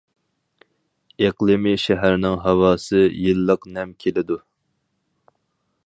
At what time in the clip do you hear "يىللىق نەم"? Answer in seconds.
3.27-3.93